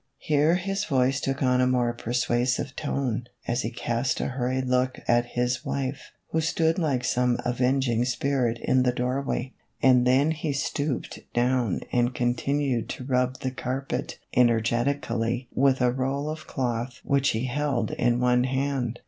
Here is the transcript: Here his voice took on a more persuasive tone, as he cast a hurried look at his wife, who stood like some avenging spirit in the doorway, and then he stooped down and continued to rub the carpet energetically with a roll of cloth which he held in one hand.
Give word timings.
Here 0.17 0.55
his 0.55 0.85
voice 0.85 1.21
took 1.21 1.43
on 1.43 1.61
a 1.61 1.67
more 1.67 1.93
persuasive 1.93 2.75
tone, 2.75 3.27
as 3.47 3.61
he 3.61 3.69
cast 3.69 4.19
a 4.19 4.29
hurried 4.29 4.65
look 4.65 4.97
at 5.07 5.25
his 5.37 5.63
wife, 5.63 6.09
who 6.31 6.41
stood 6.41 6.79
like 6.79 7.03
some 7.03 7.37
avenging 7.45 8.03
spirit 8.05 8.57
in 8.63 8.81
the 8.81 8.91
doorway, 8.93 9.53
and 9.79 10.07
then 10.07 10.31
he 10.31 10.53
stooped 10.53 11.19
down 11.35 11.81
and 11.91 12.15
continued 12.15 12.89
to 12.89 13.03
rub 13.03 13.41
the 13.41 13.51
carpet 13.51 14.17
energetically 14.35 15.49
with 15.53 15.81
a 15.81 15.91
roll 15.93 16.31
of 16.31 16.47
cloth 16.47 16.99
which 17.03 17.29
he 17.29 17.45
held 17.45 17.91
in 17.91 18.19
one 18.19 18.45
hand. 18.45 18.97